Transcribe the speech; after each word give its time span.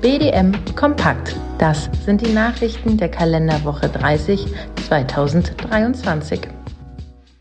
BDM 0.00 0.52
Kompakt. 0.76 1.36
Das 1.58 1.90
sind 2.06 2.26
die 2.26 2.32
Nachrichten 2.32 2.96
der 2.96 3.10
Kalenderwoche 3.10 3.90
30 3.90 4.46
2023. 4.88 6.40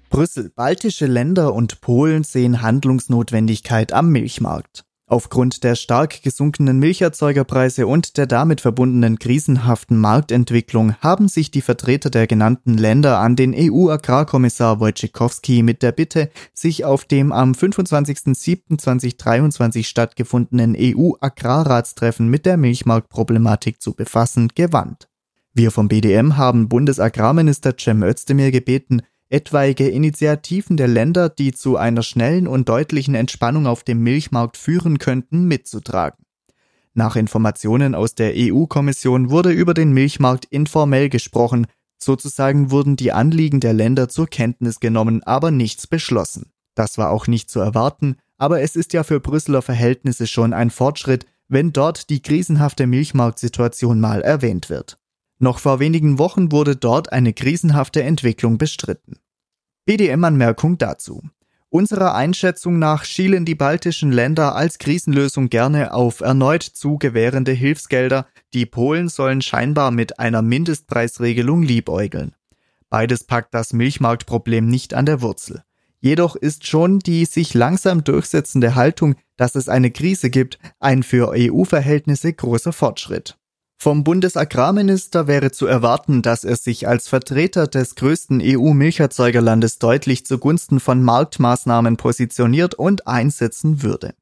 Brüssel, 0.09 0.51
baltische 0.53 1.05
Länder 1.05 1.53
und 1.53 1.79
Polen 1.79 2.25
sehen 2.25 2.61
Handlungsnotwendigkeit 2.61 3.93
am 3.93 4.09
Milchmarkt. 4.09 4.83
Aufgrund 5.11 5.63
der 5.63 5.73
stark 5.73 6.21
gesunkenen 6.21 6.77
Milcherzeugerpreise 6.77 7.87
und 7.87 8.15
der 8.17 8.27
damit 8.27 8.61
verbundenen 8.61 9.17
krisenhaften 9.17 9.97
Marktentwicklung 9.97 10.93
haben 10.97 11.27
sich 11.27 11.49
die 11.49 11.61
Vertreter 11.61 12.11
der 12.11 12.27
genannten 12.27 12.77
Länder 12.77 13.17
an 13.17 13.35
den 13.35 13.55
EU-Agrarkommissar 13.57 14.79
Wojciechowski 14.79 15.63
mit 15.63 15.81
der 15.81 15.93
Bitte, 15.93 16.29
sich 16.53 16.85
auf 16.85 17.05
dem 17.05 17.31
am 17.31 17.53
25.07.2023 17.53 19.83
stattgefundenen 19.83 20.75
EU-Agrarratstreffen 20.77 22.29
mit 22.29 22.45
der 22.45 22.57
Milchmarktproblematik 22.57 23.81
zu 23.81 23.95
befassen, 23.95 24.49
gewandt. 24.53 25.09
Wir 25.55 25.71
vom 25.71 25.87
BDM 25.87 26.37
haben 26.37 26.69
Bundesagrarminister 26.69 27.73
Cem 27.75 28.03
Özdemir 28.03 28.51
gebeten, 28.51 29.01
etwaige 29.29 29.87
Initiativen 29.87 30.77
der 30.77 30.87
Länder, 30.87 31.29
die 31.29 31.53
zu 31.53 31.77
einer 31.77 32.03
schnellen 32.03 32.47
und 32.47 32.69
deutlichen 32.69 33.15
Entspannung 33.15 33.67
auf 33.67 33.83
dem 33.83 34.01
Milchmarkt 34.03 34.57
führen 34.57 34.97
könnten, 34.97 35.45
mitzutragen. 35.45 36.25
Nach 36.93 37.15
Informationen 37.15 37.95
aus 37.95 38.15
der 38.15 38.33
EU-Kommission 38.35 39.29
wurde 39.29 39.51
über 39.51 39.73
den 39.73 39.93
Milchmarkt 39.93 40.45
informell 40.45 41.09
gesprochen, 41.09 41.67
sozusagen 41.97 42.71
wurden 42.71 42.95
die 42.95 43.11
Anliegen 43.11 43.59
der 43.59 43.73
Länder 43.73 44.09
zur 44.09 44.27
Kenntnis 44.27 44.79
genommen, 44.79 45.23
aber 45.23 45.51
nichts 45.51 45.87
beschlossen. 45.87 46.51
Das 46.75 46.97
war 46.97 47.11
auch 47.11 47.27
nicht 47.27 47.49
zu 47.49 47.59
erwarten, 47.59 48.17
aber 48.37 48.61
es 48.61 48.75
ist 48.75 48.93
ja 48.93 49.03
für 49.03 49.19
Brüsseler 49.19 49.61
Verhältnisse 49.61 50.27
schon 50.27 50.53
ein 50.53 50.71
Fortschritt, 50.71 51.25
wenn 51.47 51.73
dort 51.73 52.09
die 52.09 52.21
krisenhafte 52.21 52.87
Milchmarktsituation 52.87 53.99
mal 53.99 54.21
erwähnt 54.21 54.69
wird. 54.69 54.98
Noch 55.39 55.59
vor 55.59 55.79
wenigen 55.79 56.19
Wochen 56.19 56.51
wurde 56.51 56.75
dort 56.75 57.13
eine 57.13 57.33
krisenhafte 57.33 58.03
Entwicklung 58.03 58.57
bestritten. 58.57 59.17
BDM-Anmerkung 59.85 60.77
dazu. 60.77 61.23
Unserer 61.69 62.15
Einschätzung 62.15 62.77
nach 62.77 63.05
schielen 63.05 63.45
die 63.45 63.55
baltischen 63.55 64.11
Länder 64.11 64.55
als 64.55 64.79
Krisenlösung 64.79 65.49
gerne 65.49 65.93
auf 65.93 66.19
erneut 66.19 66.63
zu 66.63 66.97
gewährende 66.97 67.51
Hilfsgelder, 67.51 68.27
die 68.53 68.65
Polen 68.65 69.07
sollen 69.07 69.41
scheinbar 69.41 69.91
mit 69.91 70.19
einer 70.19 70.41
Mindestpreisregelung 70.41 71.61
liebäugeln. 71.61 72.33
Beides 72.89 73.23
packt 73.23 73.53
das 73.53 73.71
Milchmarktproblem 73.71 74.67
nicht 74.67 74.93
an 74.93 75.05
der 75.05 75.21
Wurzel. 75.21 75.63
Jedoch 76.01 76.35
ist 76.35 76.65
schon 76.65 76.99
die 76.99 77.25
sich 77.25 77.53
langsam 77.53 78.03
durchsetzende 78.03 78.75
Haltung, 78.75 79.15
dass 79.37 79.55
es 79.55 79.69
eine 79.69 79.91
Krise 79.91 80.29
gibt, 80.29 80.57
ein 80.79 81.03
für 81.03 81.33
EU-Verhältnisse 81.35 82.33
großer 82.33 82.73
Fortschritt. 82.73 83.37
Vom 83.81 84.03
Bundesagrarminister 84.03 85.27
wäre 85.27 85.51
zu 85.51 85.65
erwarten, 85.65 86.21
dass 86.21 86.43
er 86.43 86.57
sich 86.57 86.85
als 86.85 87.07
Vertreter 87.07 87.65
des 87.65 87.95
größten 87.95 88.41
EU-Milcherzeugerlandes 88.43 89.79
deutlich 89.79 90.25
zugunsten 90.25 90.81
von 90.81 91.01
Marktmaßnahmen 91.01 91.95
positioniert 91.95 92.75
und 92.75 93.07
einsetzen 93.07 93.81
würde. 93.81 94.15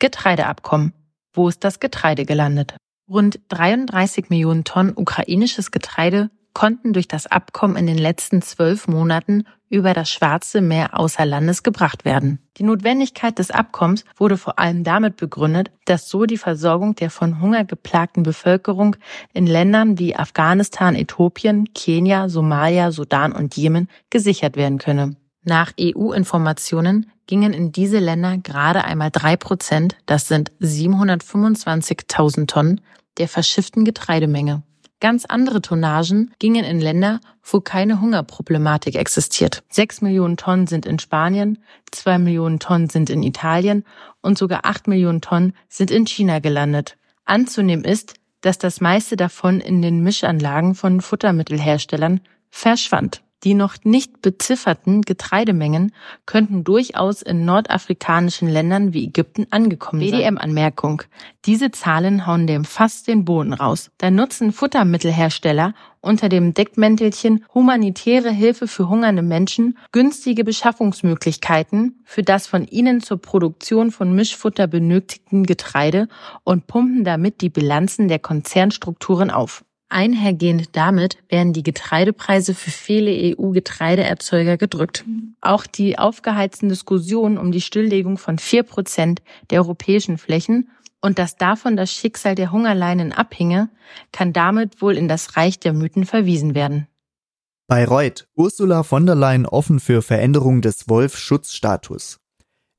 Getreideabkommen. 0.00 0.92
Wo 1.32 1.48
ist 1.48 1.64
das 1.64 1.80
Getreide 1.80 2.26
gelandet? 2.26 2.76
Rund 3.08 3.40
33 3.48 4.28
Millionen 4.28 4.64
Tonnen 4.64 4.92
ukrainisches 4.94 5.70
Getreide 5.70 6.28
konnten 6.54 6.92
durch 6.92 7.08
das 7.08 7.26
Abkommen 7.26 7.76
in 7.76 7.86
den 7.86 7.98
letzten 7.98 8.40
zwölf 8.40 8.88
Monaten 8.88 9.44
über 9.68 9.92
das 9.92 10.08
Schwarze 10.08 10.60
Meer 10.60 10.98
außer 10.98 11.26
Landes 11.26 11.62
gebracht 11.64 12.04
werden. 12.04 12.38
Die 12.56 12.62
Notwendigkeit 12.62 13.38
des 13.38 13.50
Abkommens 13.50 14.04
wurde 14.16 14.36
vor 14.36 14.58
allem 14.58 14.84
damit 14.84 15.16
begründet, 15.16 15.72
dass 15.84 16.08
so 16.08 16.26
die 16.26 16.38
Versorgung 16.38 16.94
der 16.94 17.10
von 17.10 17.40
Hunger 17.40 17.64
geplagten 17.64 18.22
Bevölkerung 18.22 18.96
in 19.32 19.46
Ländern 19.46 19.98
wie 19.98 20.14
Afghanistan, 20.14 20.94
Äthiopien, 20.94 21.74
Kenia, 21.74 22.28
Somalia, 22.28 22.92
Sudan 22.92 23.32
und 23.32 23.56
Jemen 23.56 23.88
gesichert 24.10 24.56
werden 24.56 24.78
könne. 24.78 25.16
Nach 25.42 25.72
EU-Informationen 25.78 27.10
gingen 27.26 27.52
in 27.52 27.72
diese 27.72 27.98
Länder 27.98 28.38
gerade 28.38 28.84
einmal 28.84 29.10
drei 29.10 29.36
Prozent, 29.36 29.96
das 30.06 30.28
sind 30.28 30.52
725.000 30.60 32.46
Tonnen, 32.46 32.80
der 33.18 33.28
verschifften 33.28 33.84
Getreidemenge. 33.84 34.62
Ganz 35.04 35.26
andere 35.26 35.60
Tonnagen 35.60 36.30
gingen 36.38 36.64
in 36.64 36.80
Länder, 36.80 37.20
wo 37.42 37.60
keine 37.60 38.00
Hungerproblematik 38.00 38.94
existiert. 38.94 39.62
Sechs 39.68 40.00
Millionen 40.00 40.38
Tonnen 40.38 40.66
sind 40.66 40.86
in 40.86 40.98
Spanien, 40.98 41.58
zwei 41.90 42.16
Millionen 42.16 42.58
Tonnen 42.58 42.88
sind 42.88 43.10
in 43.10 43.22
Italien 43.22 43.84
und 44.22 44.38
sogar 44.38 44.60
acht 44.64 44.88
Millionen 44.88 45.20
Tonnen 45.20 45.52
sind 45.68 45.90
in 45.90 46.06
China 46.06 46.38
gelandet. 46.38 46.96
Anzunehmen 47.26 47.84
ist, 47.84 48.14
dass 48.40 48.56
das 48.56 48.80
meiste 48.80 49.16
davon 49.16 49.60
in 49.60 49.82
den 49.82 50.02
Mischanlagen 50.02 50.74
von 50.74 51.02
Futtermittelherstellern 51.02 52.20
verschwand. 52.48 53.22
Die 53.44 53.54
noch 53.54 53.76
nicht 53.84 54.22
bezifferten 54.22 55.02
Getreidemengen 55.02 55.92
könnten 56.24 56.64
durchaus 56.64 57.20
in 57.20 57.44
nordafrikanischen 57.44 58.48
Ländern 58.48 58.94
wie 58.94 59.04
Ägypten 59.04 59.46
angekommen 59.50 60.00
sein. 60.00 60.12
BDM-Anmerkung. 60.12 61.02
Diese 61.44 61.70
Zahlen 61.70 62.26
hauen 62.26 62.46
dem 62.46 62.64
fast 62.64 63.06
den 63.06 63.26
Boden 63.26 63.52
raus. 63.52 63.90
Da 63.98 64.10
nutzen 64.10 64.50
Futtermittelhersteller 64.50 65.74
unter 66.00 66.28
dem 66.30 66.54
Deckmäntelchen 66.54 67.44
humanitäre 67.52 68.30
Hilfe 68.30 68.66
für 68.66 68.88
hungernde 68.88 69.22
Menschen 69.22 69.76
günstige 69.92 70.44
Beschaffungsmöglichkeiten 70.44 72.00
für 72.04 72.22
das 72.22 72.46
von 72.46 72.66
ihnen 72.66 73.02
zur 73.02 73.18
Produktion 73.18 73.90
von 73.90 74.14
Mischfutter 74.14 74.66
benötigten 74.66 75.44
Getreide 75.44 76.08
und 76.44 76.66
pumpen 76.66 77.04
damit 77.04 77.42
die 77.42 77.50
Bilanzen 77.50 78.08
der 78.08 78.18
Konzernstrukturen 78.18 79.30
auf. 79.30 79.64
Einhergehend 79.88 80.76
damit 80.76 81.18
werden 81.28 81.52
die 81.52 81.62
Getreidepreise 81.62 82.54
für 82.54 82.70
viele 82.70 83.36
EU-Getreideerzeuger 83.36 84.56
gedrückt. 84.56 85.04
Auch 85.40 85.66
die 85.66 85.98
aufgeheizten 85.98 86.68
Diskussionen 86.68 87.38
um 87.38 87.52
die 87.52 87.60
Stilllegung 87.60 88.18
von 88.18 88.38
vier 88.38 88.62
Prozent 88.62 89.22
der 89.50 89.60
europäischen 89.60 90.18
Flächen 90.18 90.70
und 91.00 91.18
dass 91.18 91.36
davon 91.36 91.76
das 91.76 91.92
Schicksal 91.92 92.34
der 92.34 92.50
Hungerleinen 92.50 93.12
abhinge, 93.12 93.68
kann 94.10 94.32
damit 94.32 94.80
wohl 94.80 94.96
in 94.96 95.06
das 95.06 95.36
Reich 95.36 95.60
der 95.60 95.74
Mythen 95.74 96.06
verwiesen 96.06 96.54
werden. 96.54 96.88
Bayreuth, 97.66 98.26
Ursula 98.34 98.82
von 98.82 99.06
der 99.06 99.14
Leyen 99.14 99.46
offen 99.46 99.80
für 99.80 100.02
Veränderung 100.02 100.62
des 100.62 100.88
Wolf-Schutzstatus. 100.88 102.20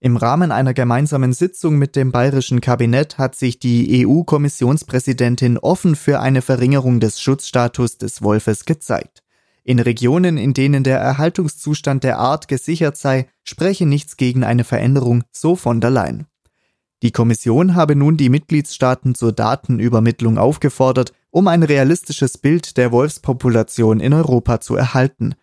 Im 0.06 0.18
Rahmen 0.18 0.52
einer 0.52 0.76
gemeinsamen 0.76 1.34
Sitzung 1.34 1.80
mit 1.80 1.96
dem 1.96 2.12
bayerischen 2.12 2.62
Kabinett 2.62 3.18
hat 3.18 3.34
sich 3.34 3.58
die 3.58 4.06
EU-Kommissionspräsidentin 4.06 5.58
offen 5.58 5.96
für 5.96 6.20
eine 6.20 6.44
Verringerung 6.44 7.00
des 7.00 7.20
Schutzstatus 7.20 7.98
des 7.98 8.22
Wolfes 8.22 8.66
gezeigt. 8.66 9.24
In 9.64 9.80
Regionen, 9.80 10.38
in 10.38 10.54
denen 10.54 10.84
der 10.84 11.00
Erhaltungszustand 11.00 12.04
der 12.04 12.20
Art 12.20 12.48
gesichert 12.48 12.98
sei, 12.98 13.28
spreche 13.44 13.88
nichts 13.88 14.16
gegen 14.16 14.44
eine 14.44 14.64
Veränderung, 14.64 15.24
so 15.32 15.56
von 15.56 15.82
der 15.82 15.90
Leyen. 15.90 16.28
Die 17.02 17.12
Kommission 17.12 17.74
habe 17.74 17.96
nun 17.96 18.16
die 18.16 18.30
Mitgliedstaaten 18.30 19.16
zur 19.16 19.32
Datenübermittlung 19.32 20.38
aufgefordert, 20.38 21.14
um 21.32 21.48
ein 21.48 21.64
realistisches 21.64 22.38
Bild 22.38 22.78
der 22.78 22.92
Wolfspopulation 22.92 24.00
in 24.00 24.14
Europa 24.14 24.60
zu 24.62 24.76
erhalten. 24.76 25.34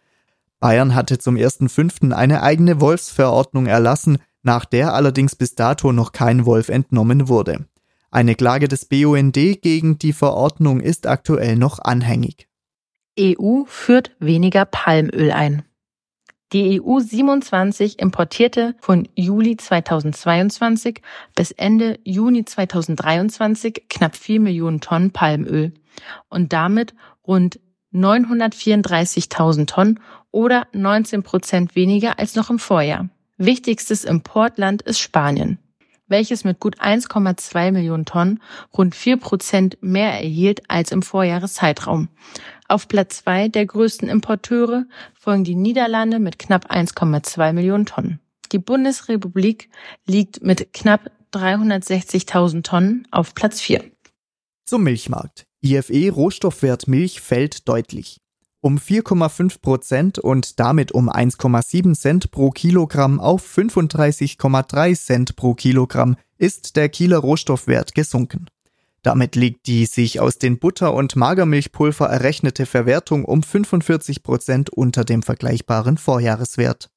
Bayern 0.60 0.94
hatte 0.94 1.18
zum 1.18 1.34
1.5. 1.34 2.12
eine 2.12 2.44
eigene 2.44 2.80
Wolfsverordnung 2.80 3.66
erlassen, 3.66 4.18
nach 4.42 4.64
der 4.64 4.94
allerdings 4.94 5.36
bis 5.36 5.54
dato 5.54 5.92
noch 5.92 6.12
kein 6.12 6.46
Wolf 6.46 6.68
entnommen 6.68 7.28
wurde. 7.28 7.66
Eine 8.10 8.34
Klage 8.34 8.68
des 8.68 8.84
BUND 8.84 9.34
gegen 9.34 9.98
die 9.98 10.12
Verordnung 10.12 10.80
ist 10.80 11.06
aktuell 11.06 11.56
noch 11.56 11.78
anhängig. 11.78 12.48
EU 13.18 13.64
führt 13.66 14.10
weniger 14.18 14.64
Palmöl 14.64 15.30
ein. 15.32 15.64
Die 16.52 16.82
EU 16.82 17.00
27 17.00 17.98
importierte 17.98 18.74
von 18.78 19.08
Juli 19.14 19.56
2022 19.56 21.00
bis 21.34 21.50
Ende 21.52 21.98
Juni 22.04 22.44
2023 22.44 23.84
knapp 23.88 24.14
4 24.14 24.40
Millionen 24.40 24.82
Tonnen 24.82 25.12
Palmöl 25.12 25.72
und 26.28 26.52
damit 26.52 26.94
rund 27.26 27.58
934.000 27.94 29.66
Tonnen 29.66 30.00
oder 30.30 30.66
19 30.74 31.22
Prozent 31.22 31.74
weniger 31.74 32.18
als 32.18 32.34
noch 32.34 32.50
im 32.50 32.58
Vorjahr. 32.58 33.08
Wichtigstes 33.38 34.04
Importland 34.04 34.82
ist 34.82 35.00
Spanien, 35.00 35.58
welches 36.06 36.44
mit 36.44 36.60
gut 36.60 36.80
1,2 36.80 37.72
Millionen 37.72 38.04
Tonnen 38.04 38.42
rund 38.76 38.94
4 38.94 39.16
Prozent 39.16 39.78
mehr 39.80 40.12
erhielt 40.12 40.62
als 40.68 40.92
im 40.92 41.02
Vorjahreszeitraum. 41.02 42.08
Auf 42.68 42.88
Platz 42.88 43.18
zwei 43.18 43.48
der 43.48 43.66
größten 43.66 44.08
Importeure 44.08 44.84
folgen 45.14 45.44
die 45.44 45.54
Niederlande 45.54 46.18
mit 46.18 46.38
knapp 46.38 46.70
1,2 46.70 47.52
Millionen 47.52 47.86
Tonnen. 47.86 48.20
Die 48.52 48.58
Bundesrepublik 48.58 49.70
liegt 50.06 50.42
mit 50.42 50.72
knapp 50.72 51.10
360.000 51.32 52.62
Tonnen 52.62 53.08
auf 53.10 53.34
Platz 53.34 53.60
vier. 53.60 53.82
Zum 54.66 54.84
Milchmarkt. 54.84 55.46
IFE 55.62 56.10
Rohstoffwert 56.10 56.86
Milch 56.88 57.20
fällt 57.20 57.68
deutlich 57.68 58.21
um 58.62 58.78
4,5 58.78 59.60
Prozent 59.60 60.18
und 60.18 60.58
damit 60.60 60.92
um 60.92 61.10
1,7 61.10 61.94
Cent 61.94 62.30
pro 62.30 62.50
Kilogramm 62.50 63.20
auf 63.20 63.44
35,3 63.44 64.94
Cent 64.96 65.36
pro 65.36 65.54
Kilogramm 65.54 66.16
ist 66.38 66.76
der 66.76 66.88
Kieler 66.88 67.18
Rohstoffwert 67.18 67.94
gesunken. 67.94 68.46
Damit 69.02 69.34
liegt 69.34 69.66
die 69.66 69.84
sich 69.86 70.20
aus 70.20 70.38
den 70.38 70.60
Butter- 70.60 70.94
und 70.94 71.16
Magermilchpulver 71.16 72.06
errechnete 72.06 72.64
Verwertung 72.64 73.24
um 73.24 73.42
45 73.42 74.22
Prozent 74.22 74.70
unter 74.70 75.04
dem 75.04 75.24
vergleichbaren 75.24 75.98
Vorjahreswert. 75.98 76.88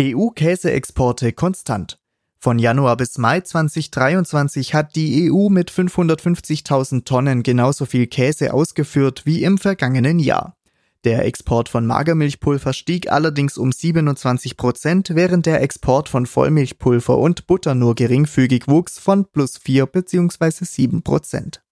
EU-Käseexporte 0.00 1.32
konstant. 1.32 2.00
Von 2.40 2.58
Januar 2.58 2.96
bis 2.96 3.18
Mai 3.18 3.40
2023 3.40 4.74
hat 4.74 4.96
die 4.96 5.30
EU 5.30 5.48
mit 5.48 5.70
550.000 5.70 7.04
Tonnen 7.04 7.44
genauso 7.44 7.84
viel 7.84 8.08
Käse 8.08 8.52
ausgeführt 8.52 9.22
wie 9.24 9.44
im 9.44 9.58
vergangenen 9.58 10.18
Jahr. 10.18 10.57
Der 11.04 11.24
Export 11.24 11.68
von 11.68 11.86
Magermilchpulver 11.86 12.72
stieg 12.72 13.10
allerdings 13.10 13.56
um 13.56 13.70
27 13.70 14.56
Prozent, 14.56 15.10
während 15.14 15.46
der 15.46 15.62
Export 15.62 16.08
von 16.08 16.26
Vollmilchpulver 16.26 17.16
und 17.16 17.46
Butter 17.46 17.76
nur 17.76 17.94
geringfügig 17.94 18.66
wuchs 18.66 18.98
von 18.98 19.24
plus 19.24 19.58
4 19.58 19.86
bzw. 19.86 20.64
7 20.64 21.02
Prozent. 21.02 21.62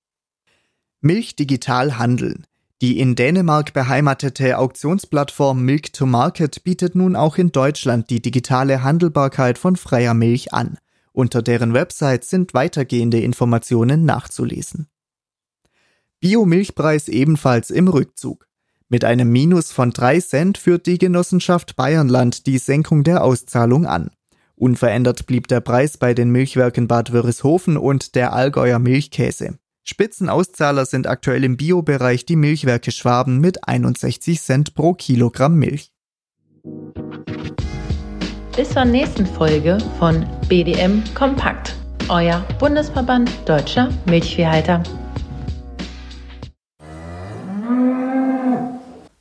Milch 1.01 1.35
digital 1.35 1.99
handeln. 1.99 2.47
Die 2.83 3.01
in 3.01 3.17
Dänemark 3.17 3.73
beheimatete 3.73 4.59
Auktionsplattform 4.59 5.63
Milk 5.63 5.93
to 5.93 6.07
Market 6.07 6.63
bietet 6.63 6.95
nun 6.95 7.17
auch 7.17 7.39
in 7.39 7.51
Deutschland 7.51 8.11
die 8.11 8.21
digitale 8.21 8.83
Handelbarkeit 8.83 9.59
von 9.59 9.77
freier 9.77 10.15
Milch 10.15 10.53
an. 10.53 10.79
Unter 11.13 11.43
deren 11.43 11.73
Website 11.73 12.25
sind 12.25 12.55
weitergehende 12.55 13.19
Informationen 13.21 14.05
nachzulesen. 14.05 14.89
Biomilchpreis 16.21 17.09
ebenfalls 17.09 17.71
im 17.71 17.89
Rückzug. 17.89 18.47
Mit 18.89 19.05
einem 19.05 19.33
Minus 19.33 19.73
von 19.73 19.91
3 19.91 20.21
Cent 20.21 20.59
führt 20.59 20.87
die 20.87 20.99
Genossenschaft 20.99 21.75
Bayernland 21.75 22.47
die 22.47 22.59
Senkung 22.59 23.03
der 23.03 23.25
Auszahlung 23.25 23.85
an. 23.85 24.11
Unverändert 24.55 25.27
blieb 25.27 25.49
der 25.49 25.61
Preis 25.61 25.99
bei 25.99 26.15
den 26.15 26.31
Milchwerken 26.31 26.87
Bad 26.87 27.13
Wörishofen 27.13 27.77
und 27.77 28.15
der 28.15 28.33
Allgäuer 28.33 28.79
Milchkäse. 28.79 29.59
Spitzenauszahler 29.83 30.87
sind 30.87 31.09
aktuell 31.09 31.43
im 31.43 31.57
Biobereich 31.57 32.27
die 32.27 32.37
Milchwerke 32.37 32.93
Schwaben 32.93 33.41
mit 33.41 33.67
61 33.67 34.41
Cent 34.41 34.75
pro 34.75 34.95
Kilogramm 34.95 35.57
Milch. 35.57 35.91
Bis 38.57 38.71
zur 38.71 38.85
nächsten 38.85 39.27
Folge 39.27 39.79
von 39.99 40.25
BDM 40.49 41.03
Kompakt, 41.15 41.75
euer 42.09 42.47
Bundesverband 42.61 43.31
Deutscher 43.47 43.91
Milchviehhalter. 44.07 44.83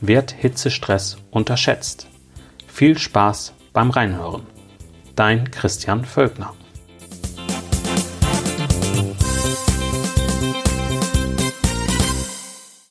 Wird 0.00 0.30
Hitzestress 0.30 1.18
unterschätzt? 1.30 2.06
Viel 2.68 2.96
Spaß 2.98 3.52
beim 3.72 3.90
Reinhören. 3.90 4.46
Dein 5.16 5.50
Christian 5.50 6.04
Völkner. 6.04 6.54